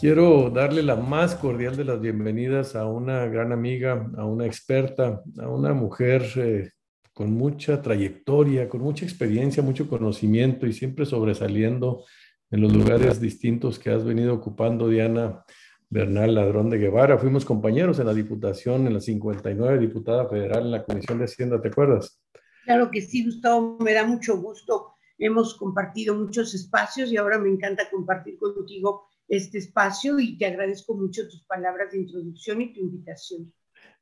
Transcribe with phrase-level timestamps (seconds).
[0.00, 5.22] Quiero darle la más cordial de las bienvenidas a una gran amiga, a una experta,
[5.38, 6.70] a una mujer eh,
[7.12, 12.04] con mucha trayectoria, con mucha experiencia, mucho conocimiento y siempre sobresaliendo
[12.50, 15.44] en los lugares distintos que has venido ocupando, Diana
[15.90, 17.18] Bernal Ladrón de Guevara.
[17.18, 21.60] Fuimos compañeros en la Diputación, en la 59, diputada federal en la Comisión de Hacienda,
[21.60, 22.20] ¿te acuerdas?
[22.64, 24.89] Claro que sí, Gustavo, me da mucho gusto.
[25.20, 30.94] Hemos compartido muchos espacios y ahora me encanta compartir contigo este espacio y te agradezco
[30.94, 33.52] mucho tus palabras de introducción y tu invitación.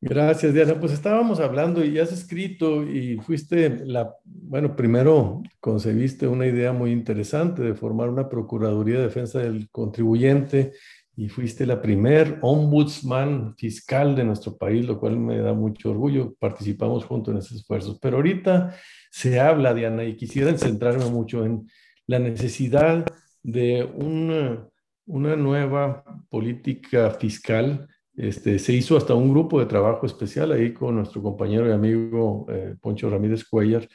[0.01, 0.79] Gracias, Diana.
[0.79, 6.93] Pues estábamos hablando y has escrito y fuiste la, bueno, primero concebiste una idea muy
[6.93, 10.73] interesante de formar una Procuraduría de Defensa del Contribuyente
[11.19, 16.35] y fuiste la primer ombudsman fiscal de nuestro país, lo cual me da mucho orgullo.
[16.39, 17.99] Participamos juntos en esos esfuerzos.
[18.01, 18.75] Pero ahorita
[19.11, 21.69] se habla, Diana, y quisiera centrarme mucho en
[22.07, 23.05] la necesidad
[23.43, 24.69] de un
[25.09, 27.89] una nueva política fiscal.
[28.15, 32.47] Este, se hizo hasta un grupo de trabajo especial ahí con nuestro compañero y amigo
[32.49, 33.89] eh, Poncho Ramírez Cuellar.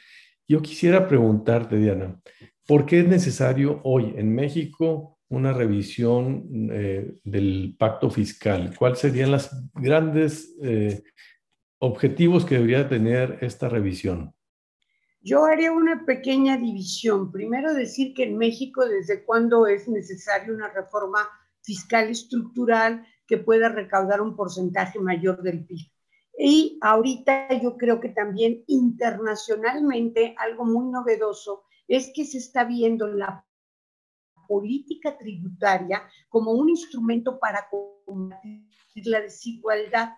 [0.46, 2.20] Yo quisiera preguntarte, Diana,
[2.66, 8.74] ¿por qué es necesario hoy en México una revisión eh, del pacto fiscal?
[8.78, 11.02] ¿Cuáles serían los grandes eh,
[11.78, 14.34] objetivos que debería tener esta revisión?
[15.20, 17.32] Yo haría una pequeña división.
[17.32, 21.20] Primero decir que en México desde cuándo es necesaria una reforma
[21.62, 25.90] fiscal estructural que pueda recaudar un porcentaje mayor del PIB.
[26.38, 33.06] Y ahorita yo creo que también internacionalmente algo muy novedoso es que se está viendo
[33.06, 33.46] la
[34.46, 37.68] política tributaria como un instrumento para
[38.04, 40.10] combatir la desigualdad.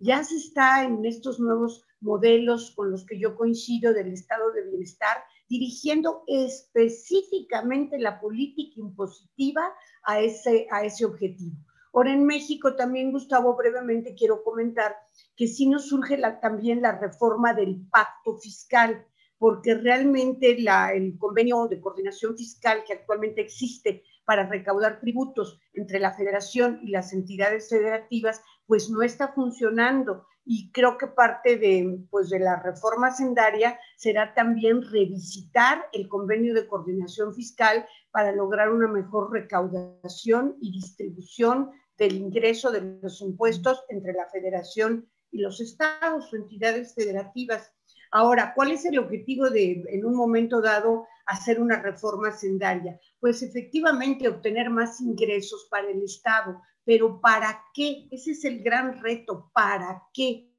[0.00, 4.64] Ya se está en estos nuevos modelos con los que yo coincido del estado de
[4.64, 9.62] bienestar, dirigiendo específicamente la política impositiva
[10.04, 11.56] a ese, a ese objetivo.
[11.92, 14.96] Ahora en México también, Gustavo, brevemente quiero comentar
[15.36, 19.06] que sí nos surge la, también la reforma del pacto fiscal,
[19.40, 26.12] porque realmente el convenio de coordinación fiscal que actualmente existe para recaudar tributos entre la
[26.12, 32.28] federación y las entidades federativas, pues no está funcionando y creo que parte de, pues,
[32.28, 38.88] de la reforma sendaria será también revisitar el convenio de coordinación fiscal para lograr una
[38.88, 46.30] mejor recaudación y distribución del ingreso de los impuestos entre la federación y los estados
[46.30, 47.72] o entidades federativas.
[48.12, 52.98] Ahora, ¿cuál es el objetivo de, en un momento dado, hacer una reforma sendaria?
[53.20, 58.08] Pues efectivamente obtener más ingresos para el Estado, pero ¿para qué?
[58.10, 60.50] Ese es el gran reto, ¿para qué?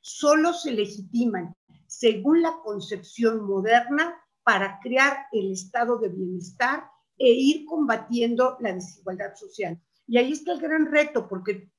[0.00, 1.54] Solo se legitiman,
[1.86, 6.84] según la concepción moderna, para crear el estado de bienestar
[7.18, 9.80] e ir combatiendo la desigualdad social.
[10.06, 11.70] Y ahí está el gran reto, porque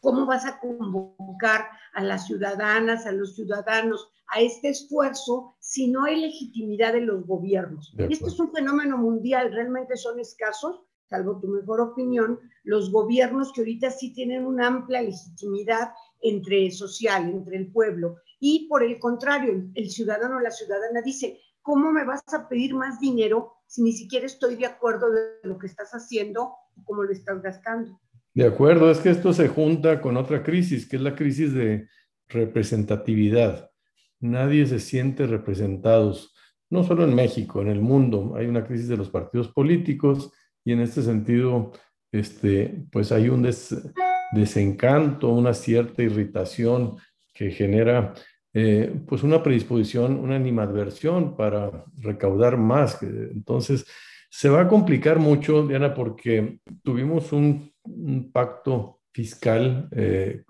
[0.00, 6.04] ¿cómo vas a convocar a las ciudadanas, a los ciudadanos a este esfuerzo si no
[6.04, 7.94] hay legitimidad de los gobiernos?
[7.98, 13.62] Este es un fenómeno mundial, realmente son escasos, salvo tu mejor opinión, los gobiernos que
[13.62, 18.16] ahorita sí tienen una amplia legitimidad entre social, entre el pueblo.
[18.38, 22.74] Y por el contrario, el ciudadano o la ciudadana dice, ¿cómo me vas a pedir
[22.74, 27.02] más dinero si ni siquiera estoy de acuerdo de lo que estás haciendo o cómo
[27.02, 28.00] lo estás gastando?
[28.34, 31.88] De acuerdo, es que esto se junta con otra crisis, que es la crisis de
[32.28, 33.70] representatividad.
[34.20, 36.34] Nadie se siente representados,
[36.70, 38.34] no solo en México, en el mundo.
[38.36, 40.30] Hay una crisis de los partidos políticos
[40.64, 41.72] y en este sentido,
[42.12, 43.48] este, pues hay un
[44.32, 46.96] desencanto, una cierta irritación
[47.34, 48.14] que genera
[48.52, 53.02] eh, pues una predisposición, una animadversión para recaudar más.
[53.02, 53.86] Entonces,
[54.30, 57.68] se va a complicar mucho, Diana, porque tuvimos un,
[58.32, 60.44] pacto fiscal eh,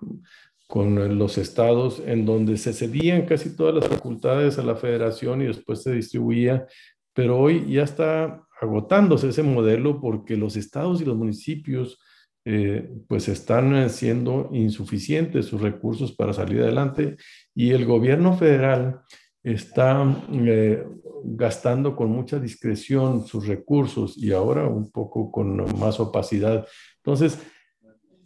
[0.67, 5.45] con los estados en donde se cedían casi todas las facultades a la federación y
[5.47, 6.67] después se distribuía,
[7.13, 11.99] pero hoy ya está agotándose ese modelo porque los estados y los municipios
[12.45, 17.15] eh, pues están siendo insuficientes sus recursos para salir adelante
[17.55, 19.01] y el gobierno federal
[19.43, 20.85] está eh,
[21.23, 26.67] gastando con mucha discreción sus recursos y ahora un poco con más opacidad.
[26.97, 27.39] Entonces,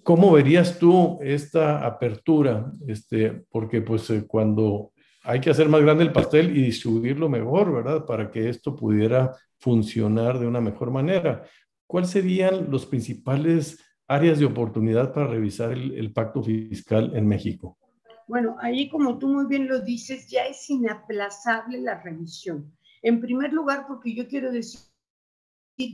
[0.04, 2.72] ¿cómo verías tú esta apertura?
[2.88, 4.92] Este, porque pues eh, cuando
[5.24, 8.06] hay que hacer más grande el pastel y distribuirlo mejor, ¿verdad?
[8.06, 11.44] Para que esto pudiera funcionar de una mejor manera.
[11.88, 17.78] ¿Cuáles serían los principales áreas de oportunidad para revisar el, pacto fiscal en México?
[18.28, 22.76] Bueno, ahí como tú muy bien lo dices, ya es inaplazable la revisión.
[23.02, 24.82] En primer lugar, porque yo quiero decir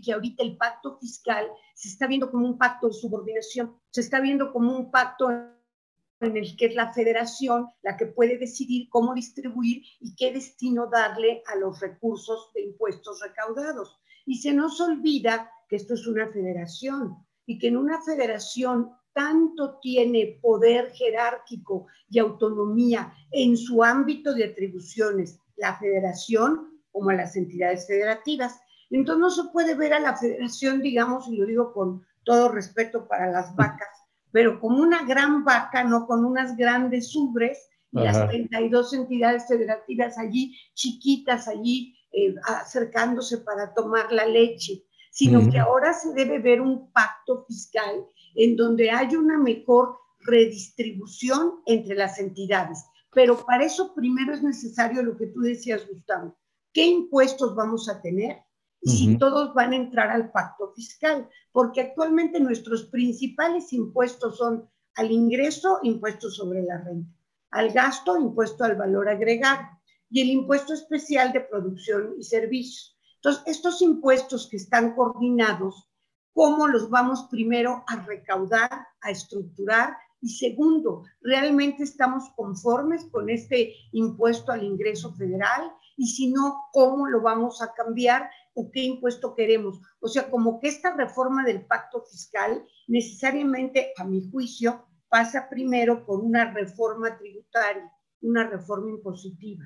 [0.04, 4.22] que ahorita el pacto fiscal se está viendo como un pacto de subordinación, se está
[4.22, 9.14] viendo como un pacto en el que es la federación la que puede decidir cómo
[9.14, 14.00] distribuir y qué destino darle a los recursos de impuestos recaudados.
[14.26, 19.80] Y se nos olvida que esto es una federación y que en una federación tanto
[19.82, 27.88] tiene poder jerárquico y autonomía en su ámbito de atribuciones la federación como las entidades
[27.88, 28.60] federativas.
[28.90, 33.08] Entonces no se puede ver a la federación, digamos, y lo digo con todo respeto
[33.08, 33.88] para las vacas,
[34.32, 40.18] pero como una gran vaca, no con unas grandes ubres y las 32 entidades federativas
[40.18, 46.62] allí, chiquitas allí, eh, acercándose para tomar la leche, sino que ahora se debe ver
[46.62, 48.06] un pacto fiscal
[48.36, 52.86] en donde hay una mejor redistribución entre las entidades.
[53.14, 56.38] Pero para eso primero es necesario lo que tú decías, Gustavo.
[56.74, 58.38] ¿Qué impuestos vamos a tener?
[58.82, 64.68] Y si todos van a entrar al pacto fiscal, porque actualmente nuestros principales impuestos son
[64.96, 67.14] al ingreso, impuesto sobre la renta,
[67.52, 69.68] al gasto, impuesto al valor agregado
[70.10, 72.98] y el impuesto especial de producción y servicios.
[73.16, 75.91] Entonces, estos impuestos que están coordinados,
[76.34, 79.96] ¿cómo los vamos primero a recaudar, a estructurar?
[80.22, 85.72] Y segundo, ¿realmente estamos conformes con este impuesto al ingreso federal?
[85.98, 89.80] Y si no, ¿cómo lo vamos a cambiar o qué impuesto queremos?
[90.00, 96.06] O sea, como que esta reforma del pacto fiscal necesariamente, a mi juicio, pasa primero
[96.06, 97.92] por una reforma tributaria,
[98.22, 99.66] una reforma impositiva.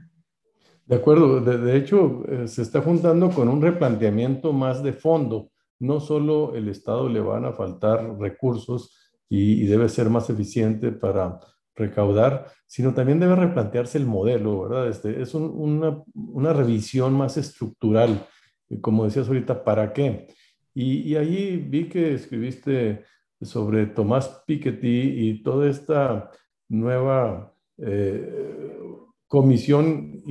[0.85, 5.51] De acuerdo, de, hecho eh, se está juntando con un replanteamiento más de fondo.
[5.79, 8.95] No solo el Estado le van a faltar recursos
[9.29, 11.39] y, debe ser más eficiente para
[11.75, 14.87] recaudar, sino también debe replantearse el modelo, ¿verdad?
[14.87, 18.25] Este, es una, una, revisión más estructural,
[18.81, 20.27] como decías ahorita, ¿para qué?
[20.73, 23.03] Y, y ahí vi que escribiste
[23.41, 26.31] sobre Tomás Piketty y toda esta
[26.69, 28.71] nueva eh,
[29.27, 30.23] Comisión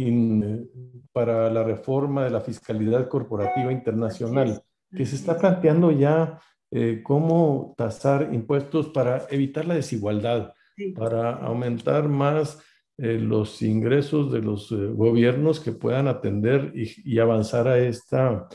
[1.12, 4.62] para la Reforma de la Fiscalidad Corporativa Internacional,
[4.94, 10.52] que se está planteando ya eh, cómo tasar impuestos para evitar la desigualdad,
[10.96, 12.61] para aumentar más
[12.99, 18.49] eh, los ingresos de los eh, gobiernos que puedan atender y, avanzar a esta,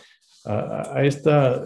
[0.46, 1.64] a, a esta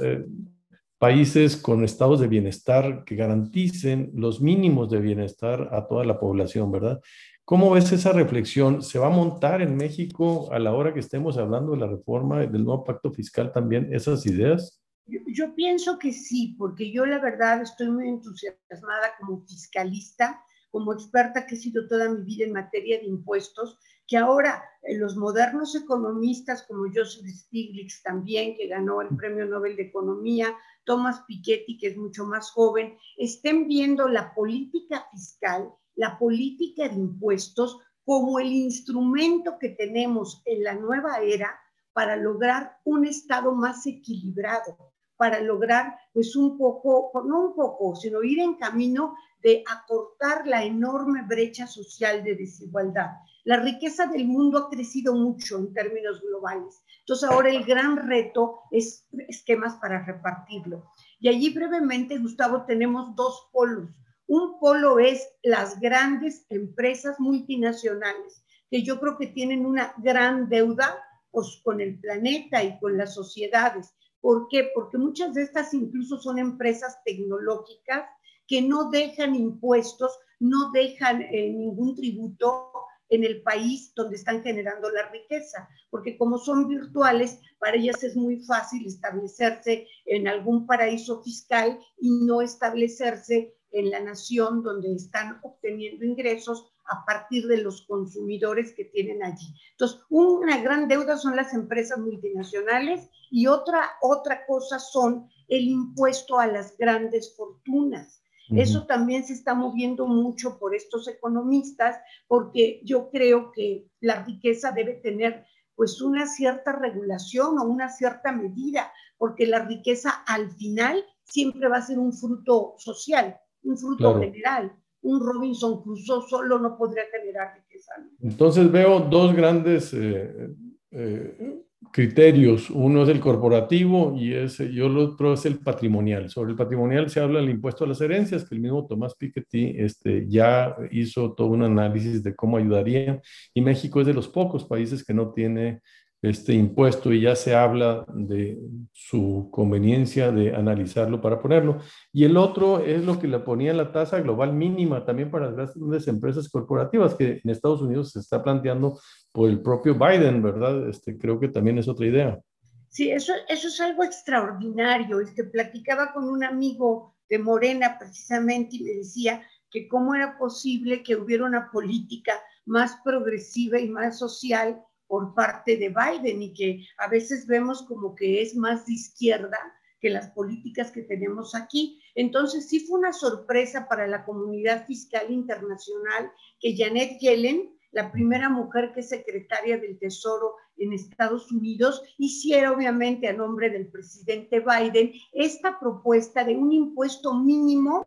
[1.04, 6.72] países con estados de bienestar que garanticen los mínimos de bienestar a toda la población,
[6.72, 7.02] ¿verdad?
[7.46, 8.82] ¿Cómo ves esa reflexión?
[8.82, 12.40] ¿Se va a montar en México a la hora que estemos hablando de la reforma
[12.40, 14.82] del nuevo pacto fiscal también esas ideas?
[15.06, 20.42] Yo, pienso que sí, porque yo la verdad estoy muy entusiasmada como fiscalista,
[20.72, 24.98] como experta que he sido toda mi vida en materia de impuestos, que ahora eh,
[24.98, 30.56] los modernos economistas como Joseph Stiglitz también, que ganó el Premio Nobel de Economía,
[30.86, 36.96] Thomas Piketty, que es mucho más joven, estén viendo la política fiscal la política de
[36.96, 41.60] impuestos como el instrumento que tenemos en la nueva era
[41.94, 48.24] para lograr un Estado más equilibrado, para lograr pues un poco, no un poco, sino
[48.24, 53.12] ir en camino de acortar la enorme brecha social de desigualdad.
[53.44, 56.82] La riqueza del mundo ha crecido mucho en términos globales.
[57.00, 60.90] Entonces ahora el gran reto es esquemas para repartirlo.
[61.20, 63.90] Y allí brevemente, Gustavo, tenemos dos polos.
[64.28, 70.98] Un polo es las grandes empresas multinacionales, que yo creo que tienen una gran deuda
[71.32, 73.94] pues, con el planeta y con las sociedades.
[74.22, 74.72] ¿Por qué?
[74.74, 78.06] Porque muchas de estas incluso son empresas tecnológicas
[78.48, 82.72] que no dejan impuestos, no dejan eh, ningún tributo
[83.10, 88.16] en el país donde están generando la riqueza, porque como son virtuales, para ellas es
[88.16, 95.40] muy fácil establecerse en algún paraíso fiscal y no establecerse en la nación donde están
[95.44, 99.54] obteniendo ingresos a partir de los consumidores que tienen allí.
[99.72, 106.40] Entonces, una gran deuda son las empresas multinacionales y otra, otra cosa son el impuesto
[106.40, 108.22] a las grandes fortunas.
[108.50, 114.72] Eso también se está moviendo mucho por estos economistas porque yo creo que la riqueza
[114.72, 121.04] debe tener pues una cierta regulación o una cierta medida, porque la riqueza al final
[121.24, 124.72] siempre va a ser un fruto social un fruto general.
[125.02, 127.94] Un Robinson Crusoe solo no podría generar riqueza.
[128.22, 130.50] Entonces veo dos grandes eh,
[130.92, 132.70] eh, criterios.
[132.70, 136.30] Uno es el corporativo y, ese, y el otro es el patrimonial.
[136.30, 139.76] Sobre el patrimonial se habla del impuesto a las herencias, que el mismo Tomás Piketty
[139.78, 143.22] este, ya hizo todo un análisis de cómo ayudaría.
[143.54, 145.82] Y México es de los pocos países que no tiene
[146.24, 148.58] este impuesto y ya se habla de
[148.94, 151.80] su conveniencia de analizarlo para ponerlo.
[152.14, 155.76] Y el otro es lo que le ponía la tasa global mínima también para las
[155.76, 159.00] grandes empresas corporativas, que en Estados Unidos se está planteando
[159.34, 160.88] por el propio Biden, ¿verdad?
[160.90, 162.40] Este, creo que también es otra idea.
[162.88, 165.20] Sí, eso, eso es algo extraordinario.
[165.20, 171.04] Este, platicaba con un amigo de Morena precisamente y me decía que cómo era posible
[171.04, 172.34] que hubiera una política
[172.66, 178.16] más progresiva y más social por parte de Biden y que a veces vemos como
[178.16, 179.58] que es más de izquierda
[180.04, 182.02] que las políticas que tenemos aquí.
[182.14, 186.30] Entonces sí fue una sorpresa para la comunidad fiscal internacional
[186.60, 192.72] que Janet Yellen, la primera mujer que es secretaria del Tesoro en Estados Unidos, hiciera
[192.72, 198.06] obviamente a nombre del presidente Biden esta propuesta de un impuesto mínimo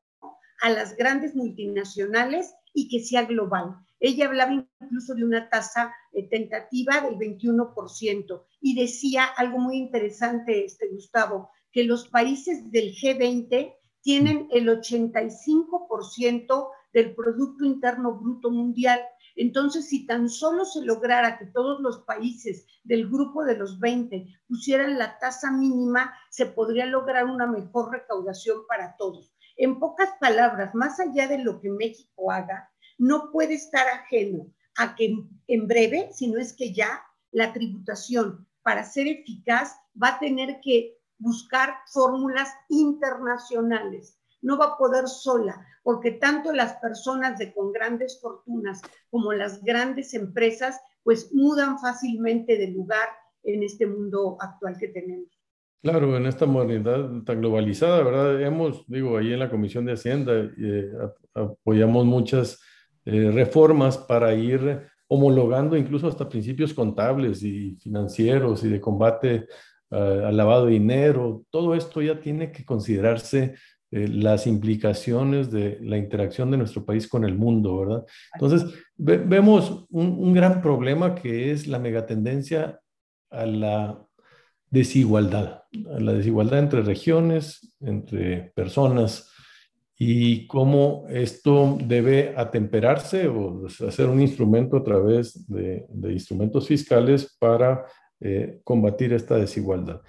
[0.60, 3.76] a las grandes multinacionales y que sea global.
[4.06, 10.64] Ella hablaba incluso de una tasa eh, tentativa del 21% y decía algo muy interesante,
[10.64, 19.00] este Gustavo, que los países del G20 tienen el 85% del Producto Interno Bruto Mundial.
[19.34, 24.24] Entonces, si tan solo se lograra que todos los países del grupo de los 20
[24.46, 29.34] pusieran la tasa mínima, se podría lograr una mejor recaudación para todos.
[29.56, 34.94] En pocas palabras, más allá de lo que México haga, no puede estar ajeno a
[34.94, 40.18] que en breve, si no es que ya, la tributación para ser eficaz va a
[40.18, 44.18] tener que buscar fórmulas internacionales.
[44.42, 49.62] No va a poder sola, porque tanto las personas de con grandes fortunas como las
[49.62, 53.08] grandes empresas, pues mudan fácilmente de lugar
[53.44, 55.28] en este mundo actual que tenemos.
[55.82, 58.40] Claro, en esta modernidad tan globalizada, ¿verdad?
[58.42, 60.90] Hemos, digo, ahí en la Comisión de Hacienda eh,
[61.32, 62.60] apoyamos muchas
[63.06, 69.46] eh, reformas para ir homologando incluso hasta principios contables y financieros y de combate
[69.90, 71.44] eh, al lavado de dinero.
[71.50, 73.54] Todo esto ya tiene que considerarse
[73.92, 78.04] eh, las implicaciones de la interacción de nuestro país con el mundo, ¿verdad?
[78.34, 82.80] Entonces, vemos un, un gran problema que es la megatendencia
[83.30, 84.04] a la
[84.70, 85.62] desigualdad,
[85.94, 89.30] a la desigualdad entre regiones, entre personas,
[89.98, 97.86] y cómo esto debe atemperarse o hacer un instrumento a través de, instrumentos fiscales para
[98.20, 100.02] eh, combatir esta desigualdad.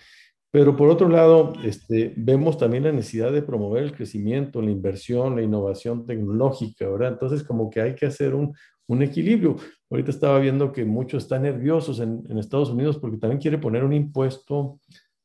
[0.51, 5.35] Pero por otro lado, este, vemos también la necesidad de promover el crecimiento, la inversión,
[5.35, 7.13] la innovación tecnológica, ¿verdad?
[7.13, 8.53] Entonces, como que hay que hacer un,
[8.87, 9.57] un equilibrio.
[9.89, 13.83] Ahorita estaba viendo que muchos están nerviosos en, en Estados Unidos porque también quiere poner
[13.83, 14.79] un impuesto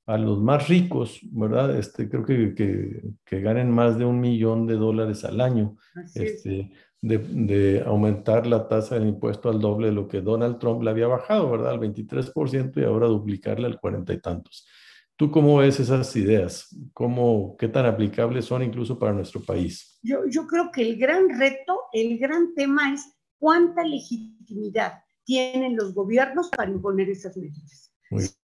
[0.06, 1.76] a los más ricos, ¿verdad?
[1.76, 5.76] Este, creo que, que, que ganen más de un millón de dólares al año,
[6.14, 10.82] este, de, de, aumentar la tasa del impuesto al doble de lo que Donald Trump
[10.82, 11.72] le había bajado, ¿verdad?
[11.72, 14.66] Al 23% y ahora duplicarle al cuarenta y tantos.
[15.16, 16.76] ¿Tú cómo ves esas ideas?
[16.92, 20.00] ¿Cómo, ¿Qué tan aplicables son incluso para nuestro país?
[20.02, 23.04] Yo, yo creo que el gran reto, el gran tema es
[23.38, 24.94] cuánta legitimidad
[25.24, 27.91] tienen los gobiernos para imponer esas medidas.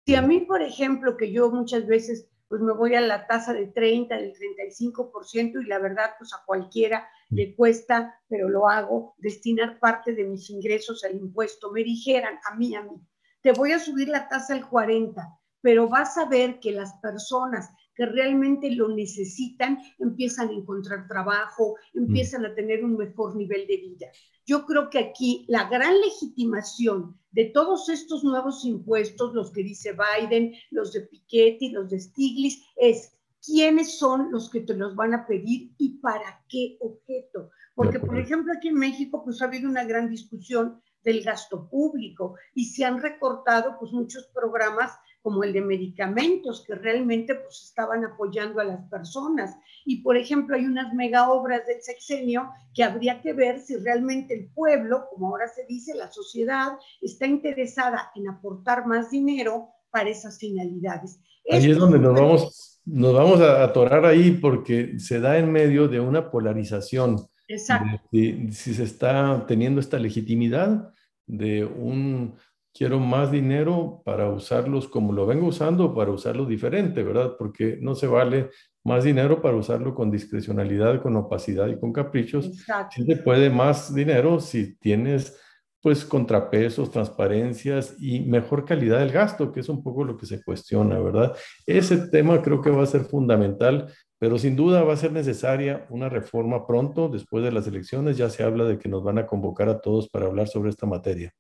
[0.06, 3.54] Si a mí, por ejemplo, que yo muchas veces pues me voy a la tasa
[3.54, 9.16] de 30, del 35% y la verdad pues a cualquiera le cuesta, pero lo hago,
[9.18, 11.72] destinar parte de mis ingresos al impuesto.
[11.72, 13.02] Me dijeran a mí, a mí,
[13.42, 15.22] te voy a subir la tasa al 40,
[15.62, 21.76] pero vas a ver que las personas que realmente lo necesitan empiezan a encontrar trabajo,
[21.96, 24.08] empiezan a tener un mejor nivel de vida.
[24.46, 29.94] Yo creo que aquí la gran legitimación de todos estos nuevos impuestos, los que dice
[29.94, 35.14] Biden, los de Piketty, los de Stiglitz, es quiénes son los que te los van
[35.14, 37.50] a pedir y para qué objeto.
[37.74, 42.36] Porque, por ejemplo, aquí en México, pues ha habido una gran discusión del gasto público
[42.54, 48.06] y se han recortado pues muchos programas como el de medicamentos que realmente pues estaban
[48.06, 49.56] apoyando a las personas.
[49.86, 54.34] Y por ejemplo, hay unas mega obras del sexenio que habría que ver si realmente
[54.34, 60.10] el pueblo, como ahora se dice, la sociedad, está interesada en aportar más dinero para
[60.10, 61.20] esas finalidades.
[61.50, 65.88] Ahí es donde nos vamos, nos vamos a atorar ahí porque se da en medio
[65.88, 67.18] de una polarización.
[67.50, 68.02] Exacto.
[68.12, 70.94] si se está teniendo esta legitimidad
[71.26, 72.36] de un
[72.78, 77.34] quiero más dinero para usarlos como lo vengo usando, para usarlo diferente, ¿verdad?
[77.38, 78.52] Porque no se vale
[78.84, 82.46] más dinero para usarlo con discrecionalidad, con opacidad y con caprichos.
[82.46, 83.04] Exacto.
[83.04, 85.36] se puede más dinero si tienes
[85.82, 90.44] pues contrapesos, transparencias y mejor calidad del gasto, que es un poco lo que se
[90.44, 91.36] cuestiona, ¿verdad?
[91.66, 95.86] Ese tema creo que va a ser fundamental, pero sin duda va a ser necesaria
[95.90, 99.28] una reforma pronto, después de las elecciones ya se habla de que nos van a
[99.28, 101.34] convocar a todos para hablar sobre esta materia.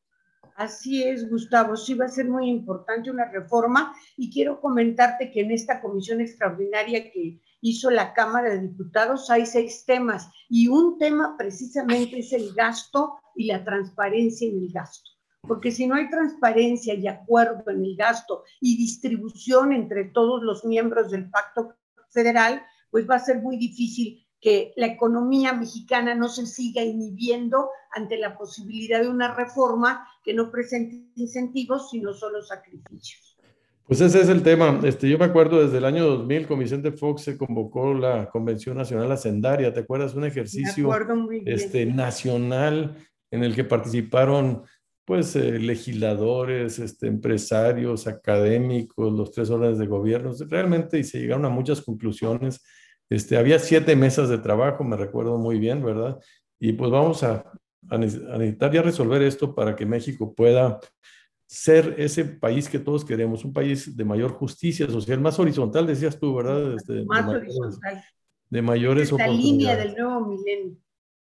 [0.58, 1.78] Así es, Gustavo.
[1.78, 6.20] Sí va a ser muy importante una reforma y quiero comentarte que en esta comisión
[6.20, 12.34] extraordinaria que hizo la Cámara de Diputados hay seis temas y un tema precisamente es
[12.34, 15.12] el gasto y la transparencia en el gasto.
[15.42, 20.66] Porque si no hay transparencia y acuerdo en el gasto y distribución entre todos los
[20.66, 21.76] miembros del pacto
[22.10, 27.70] federal, pues va a ser muy difícil que la economía mexicana no se siga inhibiendo
[27.92, 33.38] ante la posibilidad de una reforma que no presente incentivos, sino solo sacrificios.
[33.86, 34.80] Pues ese es el tema.
[34.86, 38.78] Este, yo me acuerdo desde el año 2000, con Vicente Fox se convocó la Convención
[38.78, 40.16] Nacional Hacendaria, ¿te acuerdas?
[40.16, 40.90] Un ejercicio
[41.46, 42.96] este, nacional
[43.30, 44.64] en el que participaron
[45.04, 51.44] pues eh, legisladores, este, empresarios, académicos, los tres órdenes de gobierno, realmente y se llegaron
[51.44, 52.64] a muchas conclusiones.
[53.10, 56.20] Este, había siete mesas de trabajo, me recuerdo muy bien, ¿verdad?
[56.60, 57.52] Y pues vamos a,
[57.90, 60.80] a necesitar ya resolver esto para que México pueda
[61.48, 66.20] ser ese país que todos queremos, un país de mayor justicia social, más horizontal, decías
[66.20, 66.74] tú, ¿verdad?
[66.76, 68.04] Este, más de horizontal.
[68.50, 70.78] De mayores La línea del nuevo milenio.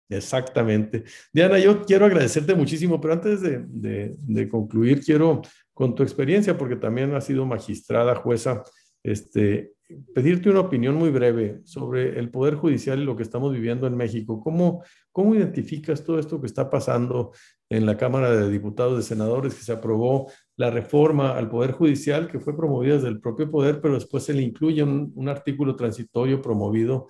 [0.08, 1.04] Exactamente.
[1.32, 5.40] Diana, yo quiero agradecerte muchísimo, pero antes de, de, de, concluir, quiero,
[5.72, 8.62] con tu experiencia, porque también has sido magistrada, jueza,
[9.02, 9.72] este,
[10.14, 13.96] pedirte una opinión muy breve sobre el Poder Judicial y lo que estamos viviendo en
[13.96, 14.40] México.
[14.40, 17.32] ¿Cómo, cómo identificas todo esto que está pasando
[17.68, 22.28] en la Cámara de Diputados, de Senadores, que se aprobó la reforma al Poder Judicial,
[22.28, 26.42] que fue promovida desde el propio Poder, pero después se le incluye un, artículo transitorio
[26.42, 27.08] promovido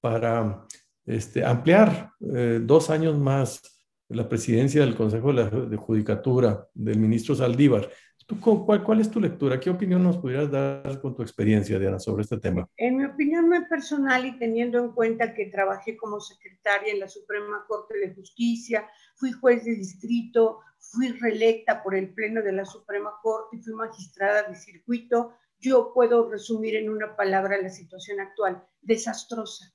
[0.00, 0.64] para
[1.06, 3.62] este, ampliar eh, dos años más
[4.08, 7.90] la presidencia del Consejo de, de Judicatura del ministro Saldívar.
[8.40, 9.60] Cuál, ¿Cuál es tu lectura?
[9.60, 12.68] ¿Qué opinión nos pudieras dar con tu experiencia, Diana, sobre este tema?
[12.76, 17.08] En mi opinión muy personal y teniendo en cuenta que trabajé como secretaria en la
[17.08, 22.64] Suprema Corte de Justicia, fui juez de distrito, fui reelecta por el Pleno de la
[22.64, 28.62] Suprema Corte fui magistrada de circuito, yo puedo resumir en una palabra la situación actual,
[28.82, 29.72] desastrosa,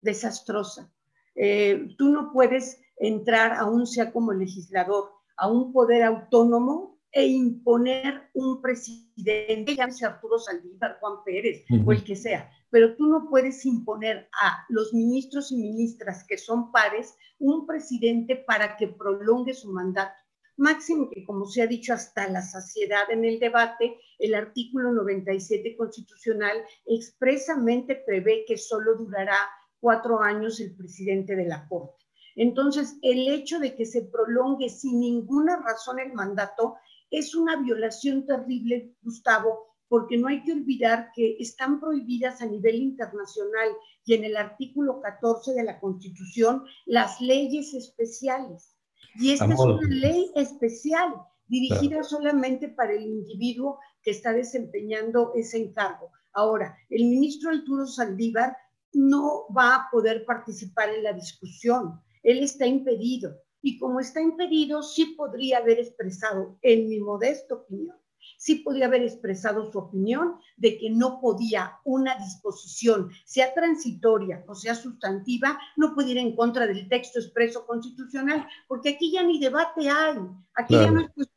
[0.00, 0.90] desastrosa.
[1.34, 8.28] Eh, tú no puedes entrar, aún sea como legislador, a un poder autónomo e imponer
[8.34, 13.64] un presidente, llámese Arturo Saldívar, Juan Pérez o el que sea, pero tú no puedes
[13.64, 19.70] imponer a los ministros y ministras que son pares un presidente para que prolongue su
[19.72, 20.12] mandato.
[20.56, 25.76] Máximo que, como se ha dicho hasta la saciedad en el debate, el artículo 97
[25.76, 29.36] constitucional expresamente prevé que solo durará
[29.78, 32.04] cuatro años el presidente de la Corte.
[32.36, 36.74] Entonces, el hecho de que se prolongue sin ninguna razón el mandato
[37.18, 42.76] es una violación terrible, Gustavo, porque no hay que olvidar que están prohibidas a nivel
[42.76, 43.68] internacional
[44.04, 48.76] y en el artículo 14 de la Constitución las leyes especiales.
[49.16, 51.14] Y esta es una ley especial
[51.46, 56.10] dirigida solamente para el individuo que está desempeñando ese encargo.
[56.32, 58.56] Ahora, el ministro Arturo Saldívar
[58.92, 62.00] no va a poder participar en la discusión.
[62.22, 63.36] Él está impedido.
[63.66, 67.96] Y como está impedido, sí podría haber expresado, en mi modesta opinión,
[68.36, 74.54] sí podría haber expresado su opinión de que no podía una disposición, sea transitoria o
[74.54, 79.40] sea sustantiva, no pudiera ir en contra del texto expreso constitucional, porque aquí ya ni
[79.40, 80.18] debate hay,
[80.56, 81.33] aquí ya no es cuestión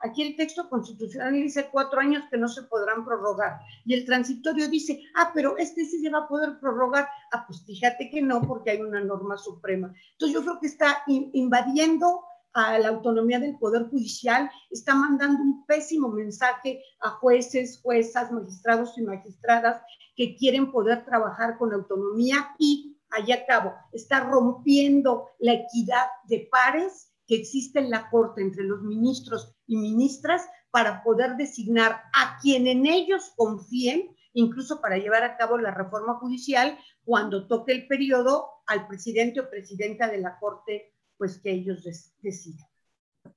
[0.00, 4.68] aquí el texto constitucional dice cuatro años que no se podrán prorrogar, y el transitorio
[4.68, 8.42] dice, ah, pero este sí se va a poder prorrogar, ah, pues fíjate que no,
[8.42, 9.92] porque hay una norma suprema.
[10.12, 12.22] Entonces yo creo que está invadiendo
[12.56, 18.96] a la autonomía del Poder Judicial, está mandando un pésimo mensaje a jueces, juezas, magistrados
[18.96, 19.82] y magistradas
[20.16, 27.12] que quieren poder trabajar con autonomía y, allá cabo, está rompiendo la equidad de pares
[27.26, 32.66] que existe en la Corte entre los ministros y ministras para poder designar a quien
[32.66, 38.48] en ellos confíen, incluso para llevar a cabo la reforma judicial, cuando toque el periodo
[38.66, 41.82] al presidente o presidenta de la Corte pues que ellos
[42.20, 42.66] decidan.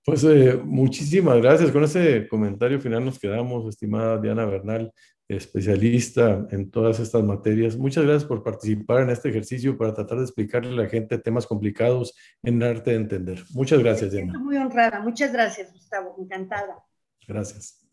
[0.06, 1.72] Pues eh, muchísimas gracias.
[1.72, 4.92] Con ese comentario final nos quedamos, estimada Diana Bernal,
[5.28, 7.78] especialista en todas estas materias.
[7.78, 11.46] Muchas gracias por participar en este ejercicio para tratar de explicarle a la gente temas
[11.46, 13.44] complicados en el arte de entender.
[13.52, 14.40] Muchas gracias, Diana.
[14.40, 15.00] Muy honrada.
[15.02, 16.16] Muchas gracias, Gustavo.
[16.18, 16.84] Encantada.
[17.28, 17.86] Gracias.